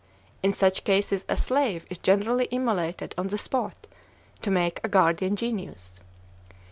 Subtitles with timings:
[0.41, 3.85] In such cases a slave is generally immolated on the spot,
[4.41, 5.99] to make a guardian genius.